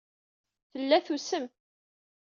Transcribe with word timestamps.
Tella 0.71 0.97
tusem. 1.05 1.45